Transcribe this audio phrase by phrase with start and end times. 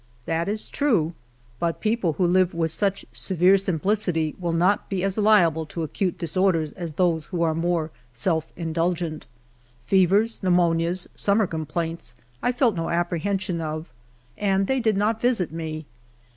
[0.25, 1.13] That is true,
[1.59, 6.17] but people who live with such severe simplicity will not be as liable to acute
[6.17, 9.27] dis orders as those who are more self indulgent.
[9.83, 13.91] Fevers, pneu monias, summer complaints, I felt no apprehension of,
[14.39, 15.85] and thev did not visit me.